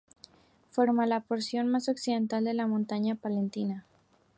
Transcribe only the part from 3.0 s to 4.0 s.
Palentina.